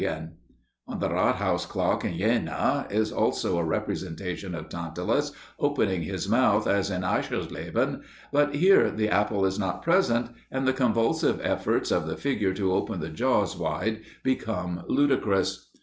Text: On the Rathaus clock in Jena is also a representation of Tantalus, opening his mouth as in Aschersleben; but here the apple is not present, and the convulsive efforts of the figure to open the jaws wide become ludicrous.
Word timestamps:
On 0.87 0.97
the 0.99 1.09
Rathaus 1.09 1.67
clock 1.67 2.03
in 2.03 2.17
Jena 2.17 2.87
is 2.89 3.11
also 3.11 3.59
a 3.59 3.63
representation 3.63 4.55
of 4.55 4.67
Tantalus, 4.67 5.31
opening 5.59 6.01
his 6.01 6.27
mouth 6.27 6.65
as 6.65 6.89
in 6.89 7.03
Aschersleben; 7.03 8.01
but 8.31 8.55
here 8.55 8.89
the 8.89 9.09
apple 9.09 9.45
is 9.45 9.59
not 9.59 9.83
present, 9.83 10.31
and 10.49 10.67
the 10.67 10.73
convulsive 10.73 11.39
efforts 11.43 11.91
of 11.91 12.07
the 12.07 12.17
figure 12.17 12.55
to 12.55 12.73
open 12.73 12.99
the 12.99 13.09
jaws 13.09 13.55
wide 13.55 14.01
become 14.23 14.81
ludicrous. 14.87 15.69